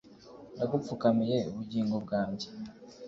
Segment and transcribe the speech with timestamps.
[0.55, 2.47] ndagupfukamiye, bugingo bwanjye